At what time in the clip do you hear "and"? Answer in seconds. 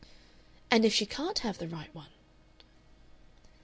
0.71-0.83